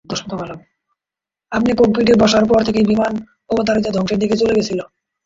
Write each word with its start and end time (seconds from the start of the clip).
আপনি 1.51 1.71
ককপিটে 1.73 2.13
বসার 2.21 2.43
পর 2.45 2.59
থেকেই 2.63 2.85
বিমান 2.85 3.13
অবধারিত 3.49 3.87
ধ্বংসের 3.95 4.19
দিকে 4.19 4.35
চলে 4.37 4.57
গেছিলো। 4.57 4.83